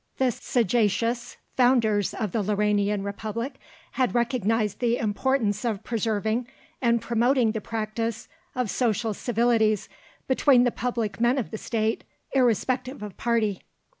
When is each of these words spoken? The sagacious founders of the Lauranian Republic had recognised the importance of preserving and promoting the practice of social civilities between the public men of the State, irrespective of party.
The 0.17 0.31
sagacious 0.31 1.37
founders 1.55 2.15
of 2.15 2.31
the 2.31 2.41
Lauranian 2.41 3.03
Republic 3.05 3.57
had 3.91 4.15
recognised 4.15 4.79
the 4.79 4.97
importance 4.97 5.63
of 5.63 5.83
preserving 5.83 6.47
and 6.81 6.99
promoting 6.99 7.51
the 7.51 7.61
practice 7.61 8.27
of 8.55 8.71
social 8.71 9.13
civilities 9.13 9.89
between 10.27 10.63
the 10.63 10.71
public 10.71 11.19
men 11.21 11.37
of 11.37 11.51
the 11.51 11.59
State, 11.59 12.03
irrespective 12.33 13.03
of 13.03 13.15
party. 13.17 13.61